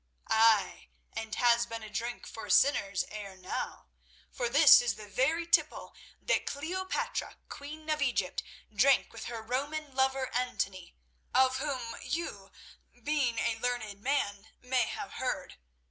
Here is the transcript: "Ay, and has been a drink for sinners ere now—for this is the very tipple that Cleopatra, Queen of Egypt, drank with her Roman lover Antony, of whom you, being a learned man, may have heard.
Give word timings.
"Ay, 0.31 0.87
and 1.13 1.35
has 1.35 1.67
been 1.67 1.83
a 1.83 1.89
drink 1.91 2.25
for 2.25 2.49
sinners 2.49 3.05
ere 3.09 3.37
now—for 3.37 4.49
this 4.49 4.81
is 4.81 4.95
the 4.95 5.05
very 5.05 5.45
tipple 5.45 5.93
that 6.19 6.47
Cleopatra, 6.47 7.37
Queen 7.49 7.87
of 7.87 8.01
Egypt, 8.01 8.41
drank 8.73 9.13
with 9.13 9.25
her 9.25 9.43
Roman 9.43 9.93
lover 9.93 10.33
Antony, 10.33 10.95
of 11.35 11.57
whom 11.57 11.95
you, 12.01 12.51
being 13.03 13.37
a 13.37 13.59
learned 13.59 14.01
man, 14.01 14.49
may 14.59 14.87
have 14.87 15.13
heard. 15.13 15.57